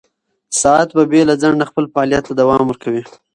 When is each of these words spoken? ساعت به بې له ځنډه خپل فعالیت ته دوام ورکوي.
ساعت 0.61 0.89
به 0.95 1.03
بې 1.11 1.21
له 1.29 1.35
ځنډه 1.41 1.65
خپل 1.69 1.83
فعالیت 1.93 2.23
ته 2.27 2.33
دوام 2.39 2.63
ورکوي. 2.67 3.03